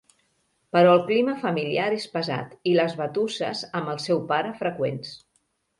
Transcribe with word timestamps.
Però 0.75 0.93
el 0.99 1.03
clima 1.09 1.35
familiar 1.43 1.85
és 1.99 2.09
pesat 2.15 2.57
i 2.73 2.75
les 2.81 2.99
batusses 3.03 3.65
amb 3.81 3.95
el 3.97 4.05
seu 4.09 4.27
pare 4.35 4.59
freqüents. 4.65 5.19